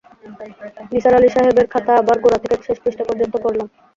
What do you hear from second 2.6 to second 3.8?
শেষ পৃষ্ঠা পর্যন্ত পড়লাম।